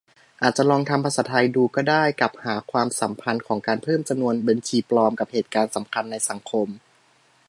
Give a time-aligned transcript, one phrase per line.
[0.41, 6.67] อาจลองทำภาษาไทยดูก็ได้ กับหาความสัมพันธ์ของการเพิ่มจำนวนบัญชีปลอมกับเหตุการณ์สำคัญในสังคม?